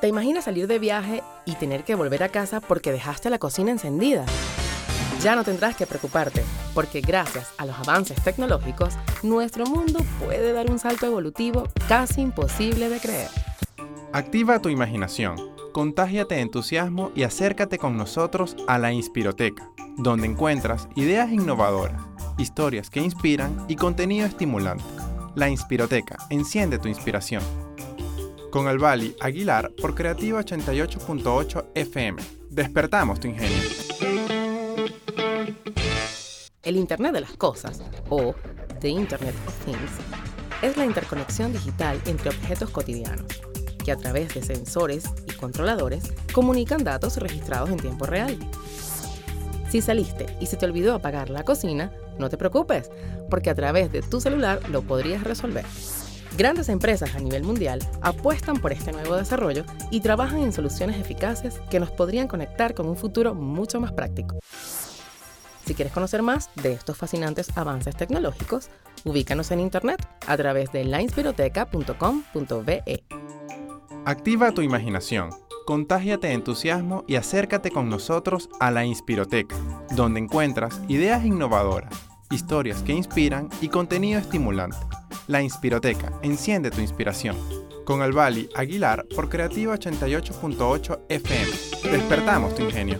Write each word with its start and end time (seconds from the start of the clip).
¿Te 0.00 0.08
imaginas 0.08 0.44
salir 0.44 0.66
de 0.66 0.78
viaje 0.78 1.22
y 1.44 1.56
tener 1.56 1.84
que 1.84 1.94
volver 1.94 2.22
a 2.22 2.30
casa 2.30 2.60
porque 2.60 2.90
dejaste 2.90 3.28
la 3.28 3.38
cocina 3.38 3.70
encendida? 3.70 4.24
Ya 5.20 5.36
no 5.36 5.44
tendrás 5.44 5.76
que 5.76 5.86
preocuparte, 5.86 6.42
porque 6.72 7.02
gracias 7.02 7.52
a 7.58 7.66
los 7.66 7.78
avances 7.78 8.22
tecnológicos, 8.24 8.94
nuestro 9.22 9.66
mundo 9.66 10.00
puede 10.24 10.54
dar 10.54 10.70
un 10.70 10.78
salto 10.78 11.04
evolutivo 11.04 11.64
casi 11.86 12.22
imposible 12.22 12.88
de 12.88 12.98
creer. 12.98 13.28
Activa 14.14 14.62
tu 14.62 14.70
imaginación, 14.70 15.36
contágiate 15.74 16.36
de 16.36 16.40
entusiasmo 16.40 17.12
y 17.14 17.24
acércate 17.24 17.76
con 17.76 17.98
nosotros 17.98 18.56
a 18.66 18.78
la 18.78 18.94
Inspiroteca, 18.94 19.68
donde 19.98 20.28
encuentras 20.28 20.88
ideas 20.96 21.30
innovadoras, 21.30 22.00
historias 22.38 22.88
que 22.88 23.00
inspiran 23.00 23.66
y 23.68 23.76
contenido 23.76 24.26
estimulante. 24.26 24.84
La 25.34 25.50
Inspiroteca, 25.50 26.16
enciende 26.30 26.78
tu 26.78 26.88
inspiración 26.88 27.42
con 28.50 28.66
Albali 28.66 29.16
Aguilar 29.20 29.70
por 29.80 29.94
Creativa 29.94 30.40
88.8 30.40 31.66
FM. 31.74 32.22
Despertamos 32.50 33.20
tu 33.20 33.28
ingenio. 33.28 33.56
El 36.62 36.76
Internet 36.76 37.12
de 37.12 37.20
las 37.22 37.32
Cosas, 37.36 37.80
o 38.08 38.34
The 38.80 38.88
Internet 38.88 39.34
of 39.46 39.64
Things, 39.64 39.90
es 40.62 40.76
la 40.76 40.84
interconexión 40.84 41.52
digital 41.52 42.00
entre 42.06 42.30
objetos 42.30 42.70
cotidianos, 42.70 43.26
que 43.84 43.92
a 43.92 43.96
través 43.96 44.34
de 44.34 44.42
sensores 44.42 45.04
y 45.26 45.32
controladores 45.32 46.12
comunican 46.32 46.84
datos 46.84 47.16
registrados 47.16 47.70
en 47.70 47.78
tiempo 47.78 48.04
real. 48.04 48.36
Si 49.70 49.80
saliste 49.80 50.26
y 50.40 50.46
se 50.46 50.56
te 50.56 50.66
olvidó 50.66 50.94
apagar 50.94 51.30
la 51.30 51.44
cocina, 51.44 51.92
no 52.18 52.28
te 52.28 52.36
preocupes, 52.36 52.90
porque 53.30 53.50
a 53.50 53.54
través 53.54 53.90
de 53.92 54.02
tu 54.02 54.20
celular 54.20 54.68
lo 54.68 54.82
podrías 54.82 55.24
resolver. 55.24 55.64
Grandes 56.36 56.68
empresas 56.68 57.14
a 57.14 57.18
nivel 57.18 57.42
mundial 57.42 57.80
apuestan 58.02 58.58
por 58.58 58.72
este 58.72 58.92
nuevo 58.92 59.16
desarrollo 59.16 59.64
y 59.90 60.00
trabajan 60.00 60.40
en 60.40 60.52
soluciones 60.52 60.96
eficaces 60.96 61.60
que 61.70 61.80
nos 61.80 61.90
podrían 61.90 62.28
conectar 62.28 62.74
con 62.74 62.88
un 62.88 62.96
futuro 62.96 63.34
mucho 63.34 63.80
más 63.80 63.92
práctico. 63.92 64.38
Si 65.66 65.74
quieres 65.74 65.92
conocer 65.92 66.22
más 66.22 66.50
de 66.56 66.72
estos 66.72 66.96
fascinantes 66.96 67.56
avances 67.56 67.94
tecnológicos, 67.94 68.70
ubícanos 69.04 69.50
en 69.50 69.60
internet 69.60 70.06
a 70.26 70.36
través 70.36 70.72
de 70.72 70.84
lainspiroteca.com.be. 70.84 73.04
Activa 74.04 74.52
tu 74.52 74.62
imaginación, 74.62 75.30
contágiate 75.66 76.28
de 76.28 76.34
entusiasmo 76.34 77.04
y 77.06 77.16
acércate 77.16 77.70
con 77.70 77.88
nosotros 77.88 78.48
a 78.58 78.70
la 78.70 78.84
Inspiroteca, 78.84 79.56
donde 79.94 80.20
encuentras 80.20 80.80
ideas 80.88 81.24
innovadoras, 81.24 81.92
historias 82.30 82.82
que 82.82 82.92
inspiran 82.92 83.48
y 83.60 83.68
contenido 83.68 84.18
estimulante. 84.18 84.78
La 85.30 85.40
Inspiroteca, 85.40 86.10
enciende 86.22 86.72
tu 86.72 86.80
inspiración. 86.80 87.36
Con 87.84 88.02
Albali 88.02 88.48
Aguilar 88.52 89.06
por 89.14 89.28
Creativa 89.28 89.76
88.8 89.76 91.02
FM. 91.08 91.52
Despertamos 91.96 92.52
tu 92.56 92.64
ingenio. 92.64 92.98